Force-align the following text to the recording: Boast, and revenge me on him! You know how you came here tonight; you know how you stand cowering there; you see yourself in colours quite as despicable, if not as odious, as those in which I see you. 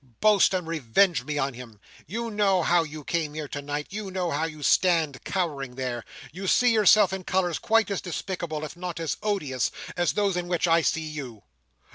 Boast, 0.19 0.51
and 0.55 0.65
revenge 0.65 1.25
me 1.25 1.37
on 1.37 1.53
him! 1.53 1.79
You 2.07 2.31
know 2.31 2.63
how 2.63 2.81
you 2.81 3.03
came 3.03 3.35
here 3.35 3.47
tonight; 3.47 3.85
you 3.91 4.09
know 4.09 4.31
how 4.31 4.45
you 4.45 4.63
stand 4.63 5.23
cowering 5.23 5.75
there; 5.75 6.03
you 6.31 6.47
see 6.47 6.73
yourself 6.73 7.13
in 7.13 7.23
colours 7.23 7.59
quite 7.59 7.91
as 7.91 8.01
despicable, 8.01 8.65
if 8.65 8.75
not 8.75 8.99
as 8.99 9.17
odious, 9.21 9.69
as 9.95 10.13
those 10.13 10.35
in 10.35 10.47
which 10.47 10.67
I 10.67 10.81
see 10.81 11.05
you. 11.07 11.43